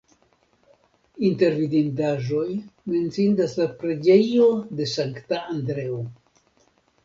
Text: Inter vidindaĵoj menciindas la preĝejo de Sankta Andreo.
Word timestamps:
Inter 1.29 1.57
vidindaĵoj 1.59 2.47
menciindas 2.93 3.55
la 3.61 3.69
preĝejo 3.83 4.51
de 4.81 4.91
Sankta 4.97 5.43
Andreo. 5.57 6.05